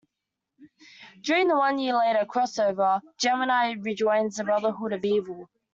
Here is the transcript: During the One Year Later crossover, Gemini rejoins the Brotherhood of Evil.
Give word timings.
During 1.21 1.47
the 1.47 1.55
One 1.59 1.77
Year 1.77 1.95
Later 1.95 2.25
crossover, 2.25 3.01
Gemini 3.19 3.75
rejoins 3.79 4.35
the 4.37 4.43
Brotherhood 4.43 4.93
of 4.93 5.05
Evil. 5.05 5.47